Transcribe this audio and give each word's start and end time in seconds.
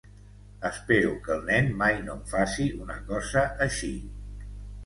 Espero 0.69 1.11
que 1.27 1.33
el 1.35 1.43
nen 1.49 1.69
mai 1.83 1.95
no 2.07 2.15
em 2.15 2.25
faci 2.33 2.67
una 2.87 2.99
cosa 3.13 3.45
així. 3.67 3.93